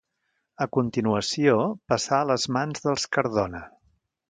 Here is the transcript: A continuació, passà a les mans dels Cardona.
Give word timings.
A 0.65 0.67
continuació, 0.77 1.59
passà 1.93 2.21
a 2.23 2.29
les 2.33 2.49
mans 2.57 2.85
dels 2.89 3.09
Cardona. 3.19 3.63